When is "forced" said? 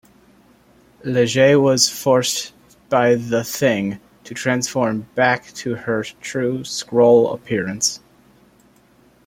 1.87-2.53